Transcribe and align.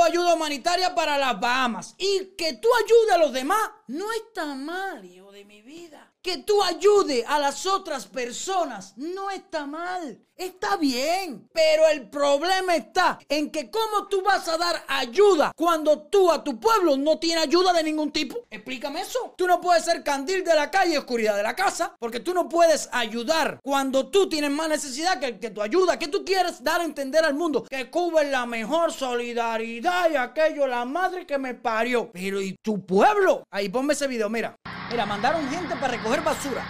ayuda 0.00 0.34
humanitaria 0.34 0.94
para 0.94 1.18
las 1.18 1.40
Bahamas. 1.40 1.96
Y 1.98 2.36
que 2.38 2.52
tú 2.52 2.68
ayudes 2.84 3.14
a 3.14 3.18
los 3.18 3.32
demás 3.32 3.58
no 3.92 4.10
está 4.12 4.54
mal, 4.54 5.04
hijo 5.04 5.30
de 5.32 5.44
mi 5.44 5.60
vida. 5.60 6.10
Que 6.22 6.38
tú 6.38 6.62
ayudes 6.62 7.24
a 7.26 7.38
las 7.38 7.66
otras 7.66 8.06
personas 8.06 8.94
no 8.96 9.30
está 9.30 9.66
mal. 9.66 10.18
Está 10.36 10.76
bien. 10.76 11.48
Pero 11.52 11.86
el 11.88 12.08
problema 12.08 12.74
está 12.74 13.18
en 13.28 13.50
que 13.50 13.70
cómo 13.70 14.08
tú 14.08 14.22
vas 14.22 14.48
a 14.48 14.56
dar 14.56 14.82
ayuda 14.88 15.52
cuando 15.54 16.02
tú 16.02 16.32
a 16.32 16.42
tu 16.42 16.58
pueblo 16.58 16.96
no 16.96 17.18
tienes 17.18 17.44
ayuda 17.44 17.72
de 17.72 17.82
ningún 17.82 18.10
tipo. 18.10 18.38
Explícame 18.50 19.02
eso. 19.02 19.34
Tú 19.36 19.46
no 19.46 19.60
puedes 19.60 19.84
ser 19.84 20.02
candil 20.02 20.42
de 20.42 20.54
la 20.54 20.70
calle 20.70 20.94
y 20.94 20.96
oscuridad 20.96 21.36
de 21.36 21.42
la 21.42 21.54
casa. 21.54 21.94
Porque 21.98 22.20
tú 22.20 22.32
no 22.34 22.48
puedes 22.48 22.88
ayudar 22.92 23.60
cuando 23.62 24.08
tú 24.08 24.28
tienes 24.28 24.50
más 24.50 24.68
necesidad 24.68 25.20
que, 25.20 25.38
que 25.38 25.50
tu 25.50 25.60
ayuda. 25.60 25.98
Que 25.98 26.08
tú 26.08 26.24
quieres 26.24 26.64
dar 26.64 26.80
a 26.80 26.84
entender 26.84 27.24
al 27.24 27.34
mundo 27.34 27.64
que 27.64 27.90
Cuba 27.90 28.22
es 28.22 28.30
la 28.30 28.46
mejor 28.46 28.92
solidaridad 28.92 30.10
y 30.10 30.16
aquello, 30.16 30.66
la 30.66 30.84
madre 30.84 31.26
que 31.26 31.38
me 31.38 31.54
parió. 31.54 32.10
Pero 32.12 32.40
¿y 32.40 32.56
tu 32.62 32.84
pueblo? 32.84 33.44
Ahí 33.50 33.68
ponme 33.82 33.94
ese 33.94 34.06
video, 34.06 34.30
mira. 34.30 34.54
Mira, 34.92 35.04
mandaron 35.06 35.50
gente 35.50 35.74
para 35.74 35.88
recoger 35.88 36.20
basura. 36.20 36.62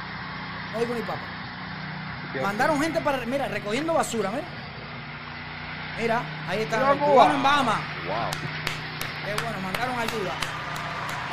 No 0.73 0.81
digo 0.81 0.95
ni 0.95 1.03
papá. 1.03 1.21
Mandaron 2.43 2.81
gente 2.81 3.03
para, 3.03 3.19
mira, 3.27 3.49
recogiendo 3.49 3.93
basura, 3.93 4.31
mira. 4.31 4.47
Mira, 6.01 6.23
ahí 6.49 6.63
está 6.63 6.91
el 6.91 6.99
cubano 6.99 7.35
en 7.35 7.43
Bahamas. 7.43 7.81
Wow. 8.07 8.31
Qué 9.27 9.43
bueno, 9.43 9.61
mandaron 9.61 9.99
ayuda. 9.99 10.33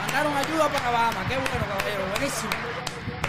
Mandaron 0.02 0.36
ayuda 0.36 0.68
para 0.68 0.90
Bahamas. 0.92 1.28
Qué 1.30 1.36
bueno, 1.38 1.66
caballero. 1.66 2.04
Buenísimo. 2.12 2.52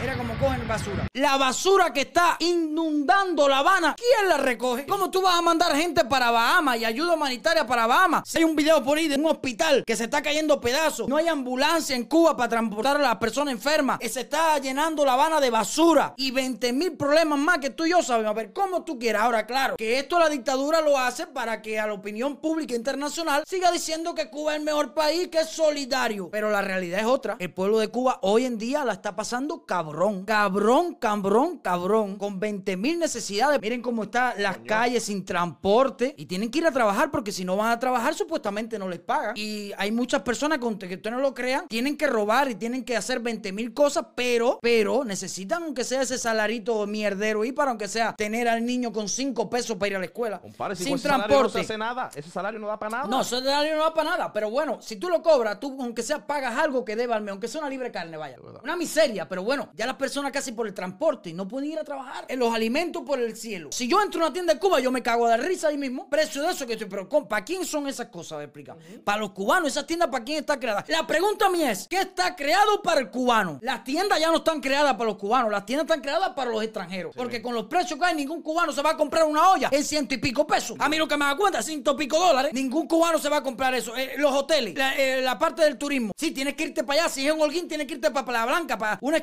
Mira 0.00 0.16
cómo 0.16 0.34
cogen 0.38 0.66
basura. 0.66 1.06
La 1.12 1.36
basura 1.36 1.92
que 1.92 2.00
está 2.02 2.36
inundando 2.38 3.46
La 3.46 3.58
Habana, 3.58 3.94
¿quién 3.98 4.28
la 4.30 4.38
recoge? 4.38 4.86
¿Cómo 4.86 5.10
tú 5.10 5.20
vas 5.20 5.34
a 5.34 5.42
mandar 5.42 5.76
gente 5.76 6.06
para 6.06 6.30
Bahamas 6.30 6.78
y 6.78 6.86
ayuda 6.86 7.12
humanitaria 7.12 7.66
para 7.66 7.86
Bahamas? 7.86 8.22
Si 8.26 8.38
hay 8.38 8.44
un 8.44 8.56
video 8.56 8.82
por 8.82 8.96
ahí 8.96 9.08
de 9.08 9.16
un 9.16 9.26
hospital 9.26 9.84
que 9.86 9.96
se 9.96 10.04
está 10.04 10.22
cayendo 10.22 10.58
pedazos, 10.58 11.06
no 11.06 11.18
hay 11.18 11.28
ambulancia 11.28 11.94
en 11.94 12.04
Cuba 12.04 12.34
para 12.34 12.48
transportar 12.48 12.96
a 12.96 13.00
las 13.00 13.16
personas 13.16 13.52
enfermas, 13.52 13.98
eh, 14.00 14.08
se 14.08 14.20
está 14.20 14.56
llenando 14.58 15.04
La 15.04 15.12
Habana 15.12 15.38
de 15.38 15.50
basura 15.50 16.14
y 16.16 16.30
20 16.30 16.72
mil 16.72 16.96
problemas 16.96 17.38
más 17.38 17.58
que 17.58 17.68
tú 17.68 17.84
y 17.84 17.90
yo 17.90 18.02
sabemos. 18.02 18.30
A 18.30 18.34
ver, 18.34 18.54
¿cómo 18.54 18.84
tú 18.84 18.98
quieras? 18.98 19.24
Ahora, 19.24 19.44
claro, 19.44 19.76
que 19.76 19.98
esto 19.98 20.18
la 20.18 20.30
dictadura 20.30 20.80
lo 20.80 20.98
hace 20.98 21.26
para 21.26 21.60
que 21.60 21.78
a 21.78 21.86
la 21.86 21.92
opinión 21.92 22.38
pública 22.38 22.74
internacional 22.74 23.44
siga 23.46 23.70
diciendo 23.70 24.14
que 24.14 24.30
Cuba 24.30 24.52
es 24.52 24.60
el 24.60 24.64
mejor 24.64 24.94
país, 24.94 25.28
que 25.28 25.40
es 25.40 25.50
solidario. 25.50 26.30
Pero 26.30 26.50
la 26.50 26.62
realidad 26.62 27.00
es 27.00 27.06
otra. 27.06 27.36
El 27.38 27.52
pueblo 27.52 27.78
de 27.78 27.88
Cuba 27.88 28.18
hoy 28.22 28.46
en 28.46 28.56
día 28.56 28.82
la 28.82 28.94
está 28.94 29.14
pasando 29.14 29.66
cabrón. 29.66 29.89
Cabrón, 30.24 30.94
cabrón, 30.94 31.58
cabrón. 31.58 32.16
Con 32.16 32.38
20 32.38 32.76
mil 32.76 32.98
necesidades. 32.98 33.60
Miren 33.60 33.82
cómo 33.82 34.04
están 34.04 34.34
las 34.38 34.58
calles 34.58 35.04
sin 35.04 35.24
transporte. 35.24 36.14
Y 36.16 36.26
tienen 36.26 36.50
que 36.50 36.58
ir 36.58 36.66
a 36.66 36.70
trabajar 36.70 37.10
porque 37.10 37.32
si 37.32 37.44
no 37.44 37.56
van 37.56 37.70
a 37.70 37.78
trabajar 37.78 38.14
supuestamente 38.14 38.78
no 38.78 38.88
les 38.88 39.00
pagan. 39.00 39.34
Y 39.36 39.72
hay 39.76 39.92
muchas 39.92 40.22
personas 40.22 40.58
con 40.58 40.78
que 40.78 40.94
usted 40.94 41.10
no 41.10 41.18
lo 41.18 41.34
crean. 41.34 41.66
Tienen 41.68 41.96
que 41.96 42.06
robar 42.06 42.50
y 42.50 42.54
tienen 42.54 42.84
que 42.84 42.96
hacer 42.96 43.20
20 43.20 43.52
mil 43.52 43.74
cosas. 43.74 44.06
Pero, 44.14 44.58
pero 44.62 45.04
necesitan 45.04 45.62
aunque 45.62 45.84
sea 45.84 46.02
ese 46.02 46.18
salarito 46.18 46.86
mierdero. 46.86 47.44
Y 47.44 47.52
para 47.52 47.70
aunque 47.70 47.88
sea 47.88 48.14
tener 48.16 48.48
al 48.48 48.64
niño 48.64 48.92
con 48.92 49.08
5 49.08 49.48
pesos 49.50 49.76
para 49.76 49.88
ir 49.88 49.96
a 49.96 49.98
la 49.98 50.06
escuela. 50.06 50.40
Compadre, 50.40 50.76
si 50.76 50.84
sin 50.84 50.94
ese 50.94 51.02
salario 51.04 51.22
no 51.22 51.28
transporte. 51.28 51.58
se 51.58 51.64
hace 51.72 51.78
nada. 51.78 52.10
Ese 52.14 52.30
salario 52.30 52.60
no 52.60 52.66
da 52.66 52.78
para 52.78 52.90
nada. 52.90 53.08
No, 53.08 53.20
ese 53.22 53.42
salario 53.42 53.76
no 53.76 53.82
va 53.82 53.94
para 53.94 54.10
nada. 54.10 54.32
Pero 54.32 54.50
bueno, 54.50 54.78
si 54.80 54.96
tú 54.96 55.08
lo 55.08 55.22
cobras, 55.22 55.58
tú 55.60 55.76
aunque 55.80 56.02
sea 56.02 56.26
pagas 56.26 56.56
algo 56.58 56.84
que 56.84 56.96
deba 56.96 57.16
al 57.16 57.28
aunque 57.28 57.48
sea 57.48 57.60
una 57.60 57.70
libre 57.70 57.90
carne, 57.90 58.16
vaya. 58.16 58.36
Una 58.62 58.76
miseria, 58.76 59.28
pero 59.28 59.42
bueno, 59.42 59.70
ya 59.80 59.86
las 59.86 59.96
personas 59.96 60.30
casi 60.30 60.52
por 60.52 60.66
el 60.66 60.74
transporte 60.74 61.32
no 61.32 61.48
pueden 61.48 61.70
ir 61.72 61.78
a 61.78 61.84
trabajar. 61.84 62.26
En 62.28 62.38
los 62.38 62.52
alimentos 62.54 63.02
por 63.02 63.18
el 63.18 63.34
cielo. 63.34 63.70
Si 63.72 63.88
yo 63.88 64.02
entro 64.02 64.20
a 64.20 64.26
una 64.26 64.32
tienda 64.34 64.52
de 64.52 64.60
Cuba, 64.60 64.78
yo 64.78 64.90
me 64.92 65.02
cago 65.02 65.26
de 65.26 65.38
risa 65.38 65.68
ahí 65.68 65.78
mismo. 65.78 66.06
Precio 66.10 66.42
de 66.42 66.50
eso 66.50 66.66
que 66.66 66.74
estoy, 66.74 66.86
pero 66.86 67.08
¿con- 67.08 67.26
¿para 67.26 67.42
quién 67.46 67.64
son 67.64 67.88
esas 67.88 68.08
cosas? 68.08 68.42
Explica. 68.42 68.76
Para 69.04 69.20
los 69.20 69.30
cubanos, 69.30 69.68
esas 69.70 69.86
tiendas, 69.86 70.10
¿para 70.10 70.22
quién 70.22 70.40
está 70.40 70.60
creada? 70.60 70.84
La 70.88 71.06
pregunta 71.06 71.48
mía 71.48 71.70
es, 71.70 71.86
¿qué 71.88 72.00
está 72.00 72.36
creado 72.36 72.82
para 72.82 73.00
el 73.00 73.10
cubano? 73.10 73.58
Las 73.62 73.82
tiendas 73.82 74.20
ya 74.20 74.28
no 74.28 74.36
están 74.36 74.60
creadas 74.60 74.92
para 74.92 75.06
los 75.06 75.16
cubanos, 75.16 75.50
las 75.50 75.64
tiendas 75.64 75.84
están 75.86 76.02
creadas 76.02 76.30
para 76.36 76.50
los 76.50 76.62
extranjeros. 76.62 77.14
Porque 77.16 77.40
con 77.40 77.54
los 77.54 77.64
precios 77.64 77.98
que 77.98 78.04
hay, 78.04 78.14
ningún 78.14 78.42
cubano 78.42 78.72
se 78.72 78.82
va 78.82 78.90
a 78.90 78.96
comprar 78.98 79.24
una 79.24 79.48
olla 79.50 79.70
en 79.72 79.82
ciento 79.82 80.12
y 80.14 80.18
pico 80.18 80.46
pesos. 80.46 80.76
A 80.78 80.90
mí 80.90 80.98
lo 80.98 81.08
que 81.08 81.16
me 81.16 81.24
da 81.24 81.34
cuenta, 81.36 81.62
ciento 81.62 81.92
y 81.94 81.96
pico 81.96 82.18
dólares. 82.18 82.52
Ningún 82.52 82.86
cubano 82.86 83.18
se 83.18 83.30
va 83.30 83.38
a 83.38 83.42
comprar 83.42 83.74
eso. 83.74 83.96
Eh, 83.96 84.12
los 84.18 84.32
hoteles, 84.34 84.74
la, 84.76 84.94
eh, 84.96 85.22
la 85.22 85.38
parte 85.38 85.62
del 85.62 85.78
turismo. 85.78 86.12
Sí, 86.18 86.32
tienes 86.32 86.54
que 86.54 86.64
irte 86.64 86.84
para 86.84 87.04
allá. 87.04 87.08
Si 87.08 87.26
es 87.26 87.32
en 87.32 87.40
Holguín, 87.40 87.66
tienes 87.66 87.86
que 87.86 87.94
irte 87.94 88.10
para 88.10 88.26
Playa 88.26 88.44
Blanca, 88.44 88.76
para 88.76 88.98
una 89.00 89.16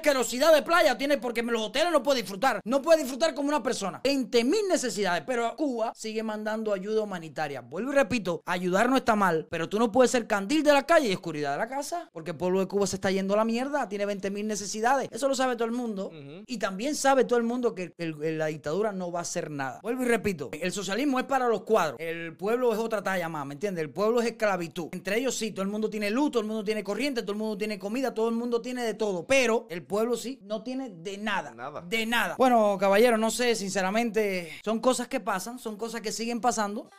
de 0.53 0.61
playa. 0.61 0.97
Tienes, 0.97 1.17
porque 1.17 1.41
los 1.43 1.61
hoteles 1.61 1.91
no 1.91 2.03
puedes 2.03 2.23
disfrutar. 2.23 2.61
No 2.63 2.81
puedes 2.81 3.01
disfrutar 3.01 3.33
como 3.33 3.49
una 3.49 3.61
persona. 3.63 4.01
20 4.03 4.43
mil 4.43 4.61
necesidades. 4.69 5.23
Pero 5.25 5.55
Cuba 5.55 5.91
sigue 5.95 6.23
mandando 6.23 6.73
ayuda 6.73 7.01
humanitaria. 7.01 7.61
Vuelvo 7.61 7.91
y 7.91 7.95
repito, 7.95 8.41
ayudar 8.45 8.89
no 8.89 8.97
está 8.97 9.15
mal. 9.15 9.47
Pero 9.49 9.69
tú 9.69 9.79
no 9.79 9.91
puedes 9.91 10.11
ser 10.11 10.27
candil 10.27 10.63
de 10.63 10.73
la 10.73 10.83
calle 10.85 11.09
y 11.09 11.13
oscuridad 11.13 11.51
de 11.53 11.57
la 11.57 11.67
casa. 11.67 12.09
Porque 12.13 12.31
el 12.31 12.37
pueblo 12.37 12.59
de 12.59 12.67
Cuba 12.67 12.87
se 12.87 12.95
está 12.95 13.11
yendo 13.11 13.33
a 13.33 13.37
la 13.37 13.45
mierda. 13.45 13.87
Tiene 13.89 14.05
20 14.05 14.29
mil 14.31 14.47
necesidades. 14.47 15.09
Eso 15.11 15.27
lo 15.27 15.35
sabe 15.35 15.55
todo 15.55 15.65
el 15.65 15.71
mundo. 15.73 16.11
Y 16.45 16.57
también 16.57 16.95
sabe 16.95 17.23
todo 17.25 17.37
el 17.37 17.43
mundo 17.45 17.73
que 17.75 17.93
el- 17.97 18.15
el- 18.23 18.37
la 18.37 18.47
dictadura 18.47 18.91
no 18.91 19.11
va 19.11 19.19
a 19.19 19.21
hacer 19.23 19.49
nada. 19.51 19.79
Vuelvo 19.81 20.03
y 20.03 20.05
repito, 20.05 20.49
el 20.53 20.71
socialismo 20.71 21.19
es 21.19 21.25
para 21.25 21.47
los 21.47 21.63
cuadros. 21.63 21.99
El 21.99 22.35
pueblo 22.35 22.71
es 22.73 22.79
otra 22.79 23.01
talla 23.03 23.29
más, 23.29 23.45
¿me 23.45 23.53
entiendes? 23.53 23.83
El 23.83 23.89
pueblo 23.89 24.21
es 24.21 24.27
esclavitud. 24.27 24.89
Entre 24.91 25.17
ellos 25.17 25.35
sí, 25.35 25.51
todo 25.51 25.63
el 25.63 25.69
mundo 25.69 25.89
tiene 25.89 26.09
luz, 26.09 26.31
todo 26.31 26.41
el 26.41 26.47
mundo 26.47 26.63
tiene 26.63 26.83
corriente, 26.83 27.21
todo 27.21 27.31
el 27.33 27.37
mundo 27.37 27.57
tiene 27.57 27.79
comida, 27.79 28.13
todo 28.13 28.29
el 28.29 28.35
mundo 28.35 28.61
tiene 28.61 28.83
de 28.83 28.93
todo. 28.93 29.25
Pero 29.25 29.67
el 29.69 29.83
pueblo 29.83 30.15
sí 30.17 30.36
no 30.41 30.63
tiene 30.63 30.89
de 30.89 31.17
nada. 31.17 31.53
Nada. 31.53 31.81
De 31.81 32.05
nada. 32.05 32.35
Bueno, 32.37 32.77
caballero, 32.79 33.17
no 33.17 33.31
sé, 33.31 33.55
sinceramente, 33.55 34.51
son 34.63 34.79
cosas 34.79 35.07
que 35.07 35.19
pasan, 35.19 35.59
son 35.59 35.77
cosas 35.77 36.01
que 36.01 36.11
siguen 36.11 36.41
pasando. 36.41 36.89